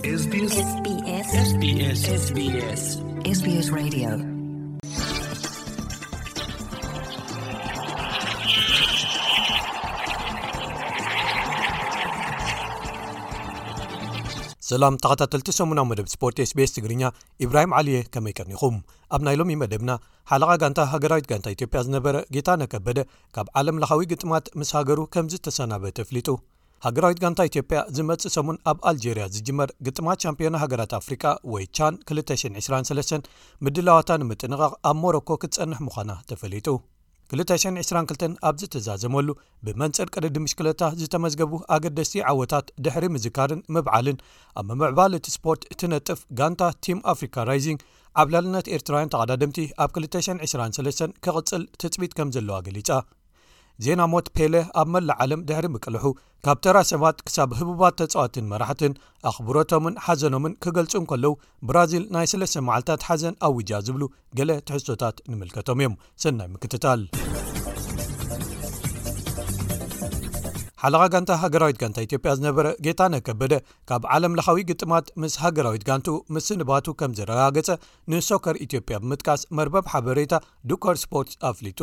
[0.00, 0.06] ሰላም
[14.98, 17.10] ተኸታተልቲ ሰሙናዊ መደብ ስፖርት ስbስ ትግርኛ
[17.44, 18.76] ኢብራሂም ዓሊየ ከመይቀኒኹም
[19.16, 19.90] ኣብ ናይ ሎሚ መደብና
[20.32, 23.02] ሓለቓ ጋንታ ሃገራዊት ጋንታ ኢትዮጵያ ዝነበረ ጌታ ነከበደ
[23.36, 26.30] ካብ ዓለም ለኻዊ ግጥማት ምስ ሃገሩ ከምዚ ተሰናበተ ፍሊጡ
[26.84, 33.26] ሃገራዊት ጋንታ ኢትዮጵያ ዝመጽእ ሰሙን ኣብ ኣልጀርያ ዝጅመር ግጥማት ሻምፒዮና ሃገራት ኣፍሪቃ ወይ ቻን 223
[33.66, 36.68] ምድላዋታ ንምጥንቓቕ ኣብ ሞሮኮ ክትጸንሕ ምዃና ተፈሊጡ
[37.34, 39.28] 222 ኣብዚ ተዛዘመሉ
[39.66, 44.18] ብመንፅር ቅር ዲ ምሽክለታ ዝተመዝገቡ ኣገደስቲ ዓወታት ድሕሪ ምዝካርን ምብዓልን
[44.60, 47.80] ኣብ ምምዕባል እቲ ስፖርት እትነጥፍ ጋንታ ቲም ኣፍሪካ ራይዚንግ
[48.22, 52.88] ዓብ ላልነት ኤርትራውያን ተቐዳድምቲ ኣብ 223 ክቕፅል ትፅቢት ከም ዘለዋ ገሊጻ
[53.84, 56.04] ዜና ሞት ፔለ ኣብ መላእ ዓለም ድሕሪ ምቅልሑ
[56.44, 58.92] ካብ ተራ ሰባት ክሳብ ህቡባት ተፅዋትን መራሕትን
[59.28, 61.32] ኣኽብሮቶምን ሓዘኖምን ክገልጹን ከለዉ
[61.70, 64.02] ብራዚል ናይ 3ለስተ መዓልታት ሓዘን ኣብውጃ ዝብሉ
[64.40, 67.02] ገለ ትሕዝሶታት ንምልከቶም እዮም ሰናይ ምክትታል
[70.82, 73.54] ሓለኻ ጋንታ ሃገራዊት ጋንታ ኢትዮጵያ ዝነበረ ጌታ ነከበደ
[73.88, 77.68] ካብ ዓለምለኻዊ ግጥማት ምስ ሃገራዊት ጋንቲኡ ምስስንባቱ ከም ዝረጋገፀ
[78.12, 80.32] ንሶኮር ኢትዮጵያ ብምጥቃስ መርበብ ሓበሬታ
[80.70, 81.80] ዱከር ስፖርት ኣፍሊጡ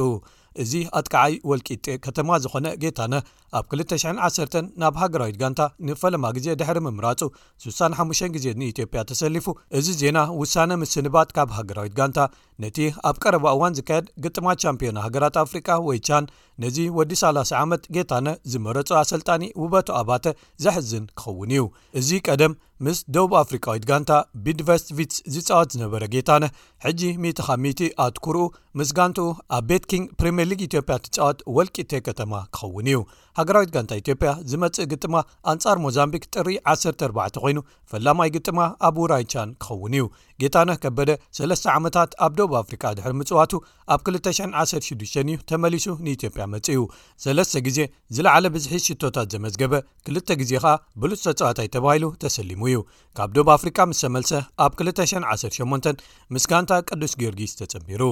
[0.64, 1.68] እዚ ኣትከዓይ ወልቂ
[2.06, 3.16] ከተማ ዝኾነ ጌታነ
[3.58, 7.22] ኣብ 21 ናብ ሃገራዊት ጋንታ ንፈለማ ግዜ ድሕሪ ምምራፁ
[7.66, 9.46] 65 ግዜ ንኢትዮጵያ ተሰሊፉ
[9.80, 12.20] እዚ ዜና ውሳነ ምስንባት ካብ ሃገራዊት ጋንታ
[12.64, 12.78] ነቲ
[13.10, 16.28] ኣብ ቀረባ እዋን ዝካየድ ግጥማት ሻምፕዮና ሃገራት ኣፍሪቃ ወይ ቻን
[16.64, 20.26] ነዚ ወዲ ሳ0 ዓመት ጌታነ ዝመረጹ ኣሰልጣኒ ውበቱ ኣባተ
[20.66, 21.64] ዘሕዝን ክኸውን እዩ
[22.00, 22.54] እዚ ቀደም
[22.86, 24.12] ምስ ደቡብ ኣፍሪካዊት ጋንታ
[24.46, 26.44] ቢድቨስቪትስ ዝፃወት ዝነበረ ጌታነ
[26.86, 28.44] ሕጂ 100 ካብ 10ቲ ኣትኩርኡ
[28.80, 33.00] ምስ ጋንቲኡ ኣብ ቤት ኪንግ ፕሪምየርሊግ ኢትዮጵያ ትጫወት ወልቂ ተ ከተማ ክኸውን እዩ
[33.40, 35.16] ሃገራዊት ጋንታ ኢትዮጵያ ዝመጽእ ግጥማ
[35.52, 37.58] ኣንጻር ሞዛምቢክ ጥሪ 14 ኮይኑ
[37.92, 40.06] ፈላማይ ግጥማ ኣብራይቻን ክኸውን እዩ
[40.42, 43.52] ጌታነ ከበደ ሰለስተ ዓመታት ኣብ ዶብ ኣፍሪካ ድሕር ምጽዋቱ
[43.94, 46.82] ኣብ 216 እዩ ተመሊሱ ንኢትዮጵያ መጽእዩ
[47.26, 47.80] ሰለስተ ግዜ
[48.16, 49.74] ዝለዓለ ብዝሒዝ ሽቶታት ዘመዝገበ
[50.08, 52.82] ክልተ ግዜ ከዓ ብሉፅተፀዋታይ ተባሂሉ ተሰሊሙ እዩ
[53.20, 54.34] ካብ ዶብ ኣፍሪካ ምስ ተመልሰ
[54.66, 56.04] ኣብ 218
[56.34, 58.04] ምስ ጋንታ ቅዱስ ጊዮርጊስ ተፀንቢሩ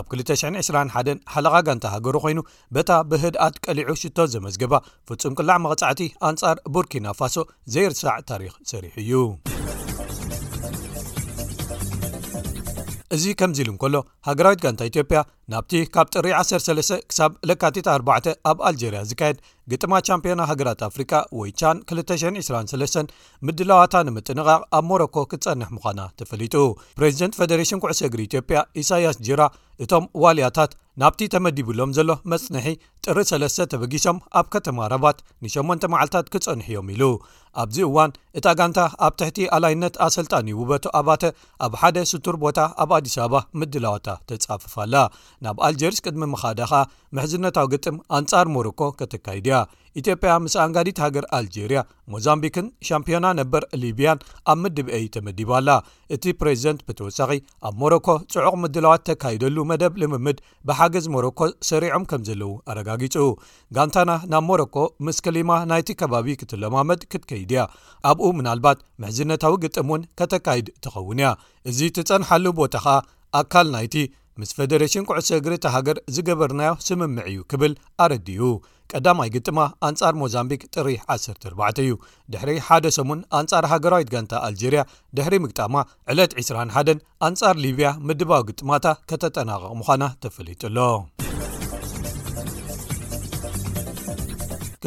[0.00, 2.40] ኣብ 221 ሓለ ጋንታ ሃገሩ ኮይኑ
[2.76, 4.70] በታ ብህድኣት ቀሊዑ ሽቶት ዘመዝገበ
[5.08, 7.36] ፍጹም ቅላዕ መቕፃዕቲ ኣንፃር ቡርኪና ፋሶ
[7.74, 9.12] ዘይርሳዕ ታሪክ ሰሪሑ እዩ
[13.14, 13.96] እዚ ከምዚ ኢሉ ከሎ
[14.26, 15.18] ሃገራዊት ጋንታ ኢትዮጵያ
[15.52, 17.32] ናብቲ ካብ ጥሪ 13 -ክሳብ
[17.62, 19.38] ካጢ4 ኣብ ኣልጀርያ ዝካየድ
[19.72, 23.12] ግጥማ ቻምፕዮና ሃገራት ኣፍሪካ ወይ ቻን 223
[23.48, 26.54] ምድላዋታ ንምጥንቓቕ ኣብ ሞሮኮ ክትፀንሕ ምዃና ተፈሊጡ
[26.98, 29.44] ፕሬዚደንት ፌደሬሽን ኩዕሶ እግሪ ኢትዮጵያ ኢሳያስ ጅራ
[29.84, 30.72] እቶም ዋልያታት
[31.02, 32.66] ናብቲ ተመዲብሎም ዘሎ መፅነሒ
[33.04, 37.02] ጥሪ 3 ተበጊሶም ኣብ ከተማ ረባት ን8 መዓልትታት ክፀንሕ እዮም ኢሉ
[37.62, 41.24] ኣብዚ እዋን እታ ጋንታ ኣብ ትሕቲ ኣላይነት ኣሰልጣን ውበቱ ኣባተ
[41.66, 44.94] ኣብ ሓደ ስቱር ቦታ ኣብ ኣዲስ ኣበባ ምድላዋታ ተጻፍፋኣላ
[45.44, 46.72] ናብ ኣልጀርስ ቅድሚ ምካደኻ
[47.16, 49.56] ምሕዝነታዊ ግጥም ኣንጻር ሞሮኮ ከተካይድያ
[50.00, 51.80] ኢትዮጵያ ምስ ኣንጋዲት ሃገር ኣልጀርያ
[52.12, 55.70] ሞዛምቢክን ሻምፒዮና ነበር ሊብያን ኣብ ምድብአይ ተመዲባኣላ
[56.14, 57.30] እቲ ፕሬዚደንት ብተወሳኺ
[57.68, 60.38] ኣብ ሞሮኮ ጽዑቕ ምድለዋት ተካይደሉ መደብ ልምምድ
[60.70, 61.38] ብሓገዝ ሞሮኮ
[61.70, 63.16] ሰሪዖም ከም ዘለው ኣረጋጊጹ
[63.78, 64.76] ጋንታና ናብ ሞሮኮ
[65.08, 67.62] ምስ ክሊማ ናይቲ ከባቢ ክትለማመድ ክትከይድያ
[68.12, 71.30] ኣብኡ ምናልባት ምሕዝነታዊ ግጥም እውን ከተካይድ ትኸውን ያ
[71.72, 72.86] እዚ ትጸንሓሉ ቦታኻ
[73.42, 73.94] ኣካል ናይቲ
[74.42, 77.72] ምስ ፈደሬሽን ኩዕሶ እግሪቲ ሃገር ዝገበርናዮ ስምምዕ እዩ ክብል
[78.04, 78.38] ኣረድዩ
[78.92, 79.58] ቀዳማይ ግጥማ
[79.88, 81.92] ኣንጻር ሞዛምቢክ ጥሪ 104 እዩ
[82.34, 84.82] ድሕሪ ሓደ ሰሙን ኣንጻር ሃገራዊት ጋንታ ኣልጀርያ
[85.18, 85.74] ድሕሪ ምግጣማ
[86.14, 90.78] ዕለት 21ን ኣንጻር ሊብያ ምድባዊ ግጥማታ ከተጠናቀቕ ምዃና ተፈለይጡኣሎ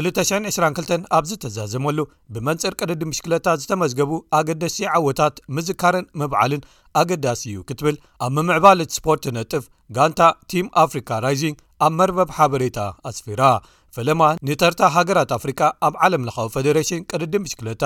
[0.02, 2.00] 222 ኣብዚ ተዛዘመሉ
[2.34, 6.62] ብመንፅር ቅርዲ ምሽክለታ ዝተመዝገቡ ኣገዳሲ ዓወታት ምዝካርን ምብዓልን
[7.02, 9.64] ኣገዳሲ እዩ ክትብል ኣብ ምምዕባልት ስፖርት ነጥፍ
[9.98, 10.22] ጋንታ
[10.54, 11.58] ቲም ኣፍሪካ ራይዚንግ
[11.88, 12.80] ኣብ መርበብ ሓበሬታ
[13.12, 13.42] ኣስፊራ
[13.96, 17.84] ፈለማ ንተርታ ሃገራት ኣፍሪካ ኣብ ዓለም ለኻዊ ፈደሬሽን ቅደዲ ምሽክለታ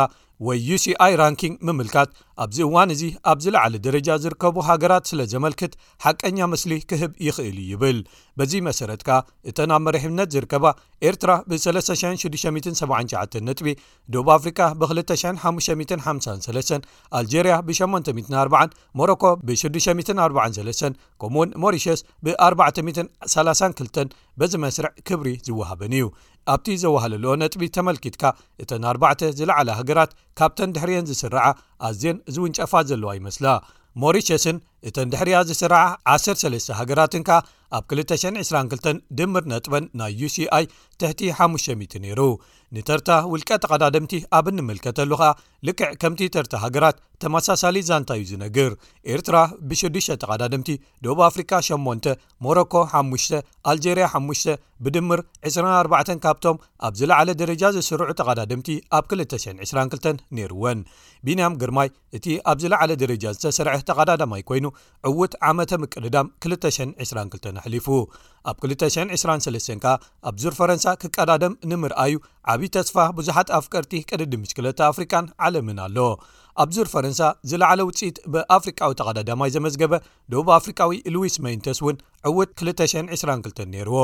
[0.47, 2.09] ወይ uሲኣi ራንኪንግ ምምልካት
[2.43, 3.01] ኣብዚ እዋን እዚ
[3.31, 5.73] ኣብ ዝላዕለ ደረጃ ዝርከቡ ሃገራት ስለ ዘመልክት
[6.05, 7.97] ሓቀኛ ምስሊ ክህብ ይኽእል ይብል
[8.41, 9.17] በዚ መሰረት ከኣ
[9.49, 10.65] እተ ናብ መርሒብነት ዝርከባ
[11.09, 13.67] ኤርትራ ብ3679 ነጥቢ
[14.15, 16.57] ዶብ ኣፍሪካ ብ2553
[17.21, 26.05] ኣልጀርያ ብ 84 ሞሮኮ ብ643 ከምኡ እውን ሞሪሸስ ብ 432 በዚ መስርዕ ክብሪ ዝውሃበን እዩ
[26.53, 28.23] ኣብቲ ዘዋህለለ ነጥቢ ተመልኪትካ
[28.63, 31.43] እተን 4ባዕ ዝለዓለ ሃገራት ካብተን ድሕርየን ዝስርዓ
[31.88, 33.45] ኣዝን እዝ ውንጨፋ ዘለዋ ይመስላ
[34.01, 34.57] ሞሪሸስን
[34.89, 35.83] እተን ድሕርያ ዝስረዓ
[36.15, 37.29] 13 ሃገራትንከ
[37.77, 40.65] ኣብ 222 ድምር ነጥበን ናይ uሲኣይ
[41.01, 42.21] ትሕቲ 500 ነይሩ
[42.75, 45.31] ንተርታ ውልቀ ተቓዳድምቲ ኣብ እንምልከተሉ ኸኣ
[45.68, 48.71] ልክዕ ከምቲ ተርታ ሃገራት ተመሳሳሊ ዛንታዩ ዝነግር
[49.13, 49.38] ኤርትራ
[49.69, 50.69] ብ6 ተቓዳድምቲ
[51.06, 52.09] ደብ ኣፍሪካ 8
[52.45, 53.35] ሞሮኮ 5
[53.73, 54.53] ኣልጀርያ 5
[54.85, 55.19] ብድምር
[55.51, 58.69] 24 ካብቶም ኣብ ዝለዕለ ደረጃ ዝስርዑ ተቓዳድምቲ
[59.00, 60.79] ኣብ 222 ነይርወን
[61.27, 61.89] ቢንያም ግርማይ
[62.19, 64.65] እቲ ኣብ ዝለዕለ ደረጃ ዝተሰርዐ ተቓዳዳማይ ኮይኑ
[65.12, 67.87] ዕውት ዓመተ ምቅድዳም 222 ሕሊፉ
[68.49, 69.87] ኣብ 223 ከ
[70.29, 72.13] ኣብዙር ፈረንሳ ክቀዳደም ንምርኣዩ
[72.51, 75.97] ዓብዪ ተስፋ ብዙሓት ኣፍቀርቲ ቅድዲ ምሽክለታ ኣፍሪካን ዓለምን ኣሎ
[76.63, 77.19] ኣብዙር ፈረንሳ
[77.49, 79.93] ዝለዕለ ውፅኢት ብኣፍሪቃዊ ተቀዳዳማይ ዘመዝገበ
[80.33, 81.97] ደቡብ ኣፍሪቃዊ ሉዊስ መይንተስ እውን
[82.31, 83.99] ዕውድ 222 ነይርዎ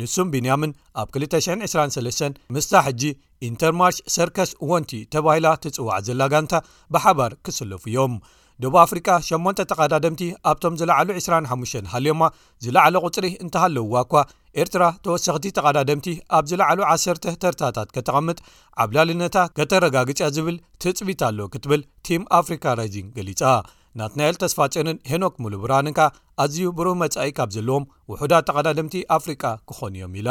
[0.00, 0.72] ንሱም ቢንያምን
[1.02, 3.02] ኣብ 223 ምስታሕጂ
[3.50, 6.52] ኢንተርማርሽ ሰርከስ ዎንቲ ተባሂላ ትጽዋዕ ዘላ ጋንታ
[6.96, 8.14] ብሓባር ክስለፉ እዮም
[8.62, 12.22] ደቡብ አፍሪቃ 8 ተቓዳደምቲ ኣብቶም ዝለዕሉ 25 ሃልዮማ
[12.64, 14.14] ዝለዕለ ቝፅሪ እንተሃለውዋ እኳ
[14.62, 16.06] ኤርትራ ተወሰኽቲ ተቓዳደምቲ
[16.36, 18.38] ኣብ ዝለዕሉ 10 ተርታታት ከተቐምጥ
[18.84, 23.42] ዓብላልነታ ከተረጋግፅያ ዝብል ትፅቢት ኣሎ ክትብል ቲም ኣፍሪካ ራይዚንግ ገሊጻ
[23.98, 26.00] ናት ናኤል ተስፋጨንን ሄኖክ ሙሉብራንካ
[26.42, 30.28] ኣዝዩ ብሩ መጻኢ ካብ ዘለዎም ውሑዳት ተቐዳድምቲ ኣፍሪቃ ክኾን እዮም ኢላ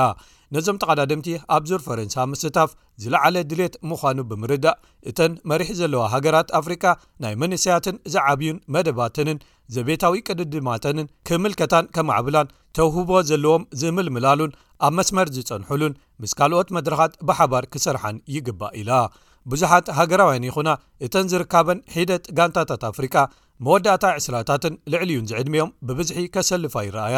[0.55, 2.71] ነዞም ተቐዳድምቲ ኣብዙር ፈረንሳ ምስታፍ
[3.03, 4.77] ዝለዓለ ድሌት ምዃኑ ብምርዳእ
[5.11, 6.85] እተን መሪሒ ዘለዋ ሃገራት ኣፍሪቃ
[7.25, 9.41] ናይ መንእስያትን ዝዓብዩን መደባትንን
[9.77, 14.53] ዘቤታዊ ቅድድማተንን ክምልከታን ከማዕብላን ተውህቦ ዘለዎም ዝምልምላሉን
[14.85, 18.91] ኣብ መስመር ዝፀንሐሉን ምስ ካልኦት መድረኻት ብሓባር ክሰርሓን ይግባእ ኢላ
[19.51, 20.69] ብዙሓት ሃገራዋይን ይኹና
[21.05, 23.15] እተን ዝርካበን ሒደት ጋንታታት ኣፍሪካ
[23.65, 27.17] መወዳእታ ዕስራታትን ልዕሊ እዩን ዝዕድሜኦም ብብዝሒ ከሰልፋ ይረአያ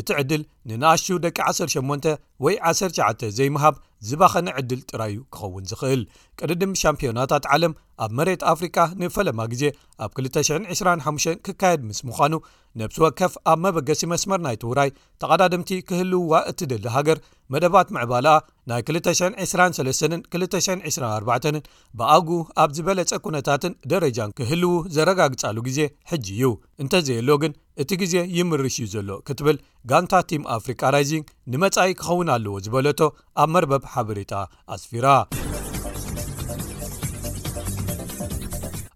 [0.00, 2.12] እቲ ዕድል ንናኣሹ ደቂ 18
[2.44, 3.74] ወይ 19 ዘይምሃብ
[4.08, 6.00] ዝባኸኒ ዕድል ጥራይዩ ክኸውን ዝኽእል
[6.38, 7.74] ቅድድም ሻምፕዮናታት ዓለም
[8.04, 9.64] ኣብ መሬት ኣፍሪቃ ንፈለማ ግዜ
[10.04, 12.34] ኣብ 225 ክካየድ ምስ ምዃኑ
[12.80, 14.90] ነብቲ ወከፍ ኣብ መበገሲ መስመር ናይትውራይ
[15.22, 17.18] ተቐዳድምቲ ክህልውዋ እትደሊ ሃገር
[17.54, 18.36] መደባት ምዕባላኣ
[18.70, 21.58] ናይ 223 224ን
[22.00, 22.28] ብኣጉ
[22.62, 25.80] ኣብ ዝበለፀ ኩነታትን ደረጃን ክህልው ዘረጋግፃሉ ግዜ
[26.12, 26.50] ሕጂ እዩ
[26.84, 29.56] እንተዘየሎ ግን እቲ ግዜ ይምርሽ እዩ ዘሎ ክትብል
[29.92, 33.00] ጋንታ ቲምብ ኣፍሪካ ራይዚንግ ንመጻኢ ክኸውን ኣለዎ ዝበለቶ
[33.42, 34.32] ኣብ መርበብ ሓበሬታ
[34.74, 35.06] ኣስፊራ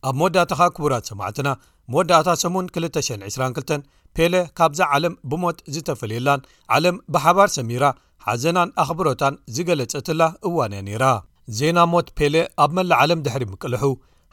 [0.08, 1.48] ኣብ መወዳእታ ካ ክቡራት ሰማዕትና
[1.92, 6.40] መወዳእታ ሰሙን 222 ፔለ ካብዛ ዓለም ብሞት ዝተፈልየላን
[6.76, 7.84] ዓለም ብሓባር ሰሚራ
[8.26, 11.04] ሓዘናን ኣኽብሮታን ዝገለጸ ትላ እዋንእያ ነይራ
[11.58, 13.84] ዜና ሞት ፔለ ኣብ መላእ ዓለም ድሕሪ ምቅልሑ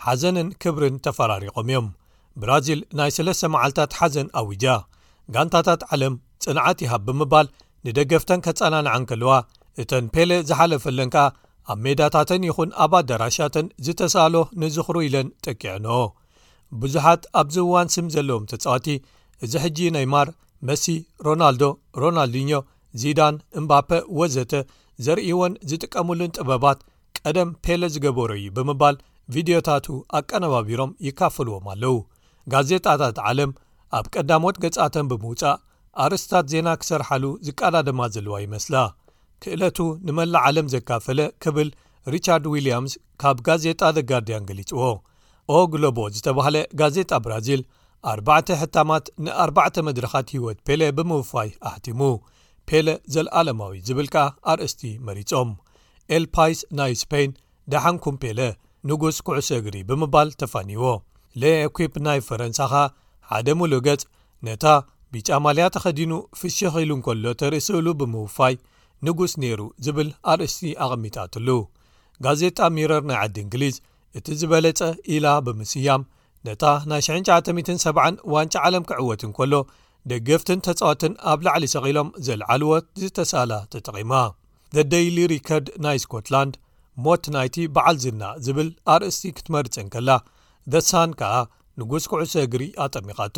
[0.06, 1.88] ሓዘንን ክብርን ተፈራሪቖም እዮም
[2.42, 4.66] ብራዚል ናይ ስለስተ መዓልትታት ሓዘን ኣዊጃ
[5.36, 6.16] ጋንታታት ዓለም
[6.46, 7.48] ፅንዓት ይሃብ ብምባል
[7.88, 9.34] ንደገፍተን ከጸናንዓን ከልዋ
[9.82, 11.24] እተን ፔለ ዝሓለፈለን ከ
[11.74, 15.88] ኣብ ሜዳታተን ይኹን ኣብ ኣዳራሻተን ዝተሳሎ ንዝኽሩ ኢለን ጥቂዐኖ
[16.82, 18.88] ብዙሓት ኣብዚዋን ስም ዘለዎም ተጽዋቲ
[19.46, 20.28] እዚ ሕጂ ናይ ማር
[20.68, 20.86] መሲ
[21.26, 21.64] ሮናልዶ
[22.02, 22.52] ሮናልዲኞ
[23.02, 23.90] ዚዳን እምባፔ
[24.20, 24.54] ወዘተ
[25.06, 26.80] ዘርእይወን ዝጥቀምሉን ጥበባት
[27.20, 28.96] ቀደም ፔለ ዝገበሮ እዩ ብምባል
[29.36, 29.86] ቪድዮታቱ
[30.18, 31.96] ኣቀነባቢሮም ይካፈልዎም ኣለው
[32.54, 33.52] ጋዜጣታት ዓለም
[33.98, 35.58] ኣብ ቀዳሞት ገጻተን ብምውፃእ
[36.04, 38.76] ኣርእስትታት ዜና ክሰርሓሉ ዝቃዳድማ ዘለዋ ይመስላ
[39.44, 39.78] ክእለቱ
[40.08, 41.70] ንመላ ዓለም ዘካፈለ ክብል
[42.14, 44.80] ሪቻርድ ዊልያምስ ካብ ጋዜጣ ደ ጋርድያን ገሊጽዎ
[45.56, 47.62] ኦ ግሎቦ ዝተባሃለ ጋዜጣ ብራዚል
[48.12, 52.02] ኣባዕተ ሕታማት ንኣባዕተ መድረካት ሂይወት ፔለ ብምውፋይ ኣሕቲሙ
[52.70, 54.16] ፔለ ዘለኣለማዊ ዝብልከ
[54.52, 55.50] ኣርእስቲ መሪፆም
[56.18, 57.32] ኤልፓይስ ናይ ስፓይን
[57.74, 58.40] ደሓንኩም ፔለ
[58.90, 60.86] ንጉስ ኩዕሶ እግሪ ብምባል ተፋኒይዎ
[61.42, 62.84] ለኩፕ ናይ ፈረንሳ ኻ
[63.32, 64.04] ሓደ ሙሉ ገጽ
[64.48, 64.64] ነታ
[65.16, 68.56] ቢጫማልያ ተኸዲኑ ፍሽ ኺኢሉ እን ከሎ ተርእሲእሉ ብምውፋይ
[69.08, 71.50] ንጉስ ነይሩ ዝብል ኣርእስቲ ኣቐሚጣትሉ
[72.26, 73.76] ጋዜጣ ሚሮር ናይ ዓዲ እንግሊዝ
[74.18, 74.82] እቲ ዝበለጸ
[75.16, 76.02] ኢላ ብምስያም
[76.48, 79.54] ነታ ናይ 9070 ዋንጫ ዓለም ክዕወትን ከሎ
[80.12, 84.14] ደገፍትን ተጻወትን ኣብ ላዕሊ ሰኺሎም ዘለዓልዎት ዝተሳላ ተጠቒማ
[84.78, 86.56] ዘደይሊ ሪከርድ ናይ ስኮትላንድ
[87.06, 90.10] ሞት ናይቲ በዓል ዝና ዝብል ኣርእስቲ ክትመርፅን ከላ
[90.74, 91.36] ደሳን ከኣ
[91.80, 93.38] ንጉስ ኩዕሶ እግሪ ኣጠሚኻቶ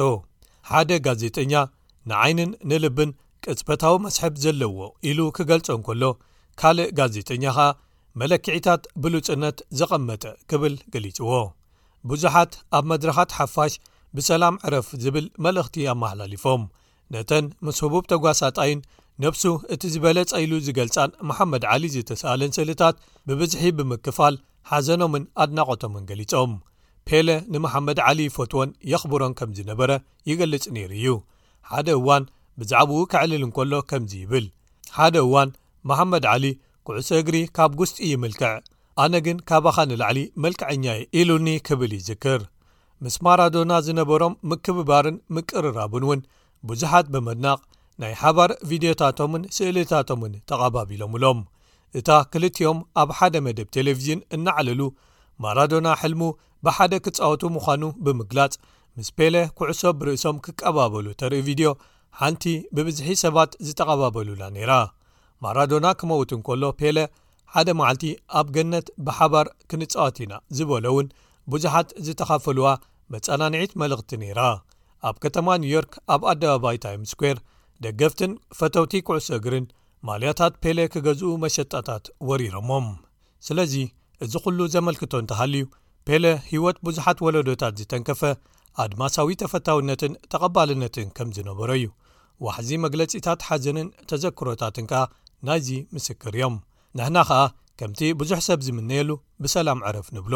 [0.72, 1.54] ሓደ ጋዜጠኛ
[2.12, 3.10] ንዓይንን ንልብን
[3.44, 6.04] ቅጽበታዊ መስሕብ ዘለዎ ኢሉ ክገልጾን ከሎ
[6.60, 7.68] ካልእ ጋዜጠኛ ኸኣ
[8.22, 11.30] መለክዒታት ብሉጽነት ዘቐመጠ ክብል ገሊጽዎ
[12.10, 13.74] ብዙሓት ኣብ መድረኻት ሓፋሽ
[14.18, 16.64] ብሰላም ዕረፍ ዝብል መልእኽቲ ኣመሓላሊፎም
[17.14, 18.80] ነተን ምስ ህቡብ ተጓሳጣይን
[19.24, 19.44] ነብሱ
[19.74, 22.98] እቲ ዝበለፀ ኢሉ ዝገልፃን መሓመድ ዓሊ ዝተሰኣለን ስእልታት
[23.30, 24.36] ብብዝሒ ብምክፋል
[24.72, 26.52] ሓዘኖምን ኣድናቐቶምን ገሊፆም
[27.10, 29.92] ፔለ ንመሓመድ ዓሊ ፎትዎን የኽብሮም ከም ዝነበረ
[30.30, 31.10] ይገልጽ ነይሩ እዩ
[31.70, 32.24] ሓደ እዋን
[32.62, 34.46] ብዛዕባኡ ክዕልል እንከሎ ከምዚ ይብል
[34.98, 35.50] ሓደ እዋን
[35.90, 36.46] መሓመድ ዓሊ
[36.88, 38.52] ኩዕሶ እግሪ ካብ ጉስጡ ይምልክዕ
[39.04, 40.86] ኣነ ግን ካባኻንላዕሊ መልክዐኛ
[41.22, 42.42] ኢሉኒ ክብል ይዝክር
[43.06, 46.22] ምስ ማራዶና ዝነበሮም ምክብባርን ምቅርራብን እውን
[46.70, 47.60] ብዙሓት ብመድናቕ
[48.02, 51.40] ናይ ሓባር ቪድዮታቶምን ስእልታቶምን ተቐባቢሎምሎም
[52.00, 54.82] እታ ክልቲኦም ኣብ ሓደ መደብ ቴሌቭዥን እናዓለሉ
[55.44, 56.22] ማራዶና ሕልሙ
[56.66, 58.54] ብሓደ ክጻወቱ ምዃኑ ብምግላጽ
[58.98, 61.68] ምስ ፔለ ኩዕሶ ብርእሶም ክቀባበሉ ተርኢ ቪድዮ
[62.20, 62.44] ሓንቲ
[62.76, 64.72] ብብዝሒት ሰባት ዝተቐባበሉና ነይራ
[65.46, 66.98] ማራዶና ክመውትን ከሎ ፔለ
[67.56, 68.04] ሓደ መዓልቲ
[68.40, 71.08] ኣብ ገነት ብሓባር ክንጻወትኢና ዝበለ እውን
[71.52, 72.70] ብዙሓት ዝተኻፈልዋ
[73.14, 74.42] መፀናኒዒት መልእኽቲ ነይራ
[75.10, 77.38] ኣብ ከተማ ኒውዮርክ ኣብ ኣዳባባይ ታይም ስኩር
[77.86, 79.68] ደገፍትን ፈተውቲ ኩዕሶ እግርን
[80.08, 82.88] ማልያታት ፔለ ክገዝኡ መሸጣታት ወሪሮሞም
[83.48, 83.74] ስለዚ
[84.26, 85.64] እዚ ዅሉ ዘመልክቶ እንተሃልዩ
[86.08, 88.22] ፔለ ህይወት ብዙሓት ወለዶታት ዝተንከፈ
[88.84, 91.88] ኣድማሳዊ ተፈታውነትን ተቐባልነትን ከም ዝነበሮ እዩ
[92.48, 95.04] ዋሕዚ መግለጺታት ሓዘንን ተዘክሮታትን ከኣ
[95.50, 96.58] ናይዚ ምስክር እዮም
[97.00, 97.42] ንሕና ኸኣ
[97.82, 99.10] ከምቲ ብዙሕ ሰብ ዝምነየሉ
[99.46, 100.36] ብሰላም ዕረፍ ንብሎ